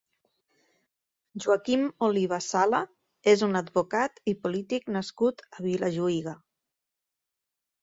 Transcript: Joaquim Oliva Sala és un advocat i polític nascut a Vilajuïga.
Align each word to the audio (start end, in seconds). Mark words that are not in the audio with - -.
Joaquim 1.43 1.83
Oliva 2.07 2.39
Sala 2.45 2.79
és 3.35 3.45
un 3.49 3.61
advocat 3.61 4.19
i 4.33 4.37
polític 4.47 4.91
nascut 4.97 5.47
a 5.59 5.63
Vilajuïga. 5.69 6.37